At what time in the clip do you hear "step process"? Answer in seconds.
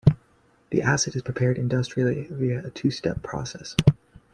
2.89-3.75